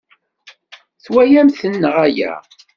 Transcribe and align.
Twalamt-ten 1.05 1.73
neɣ 1.77 1.95
ala? 2.05 2.31